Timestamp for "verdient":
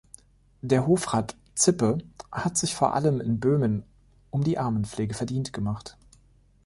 5.13-5.53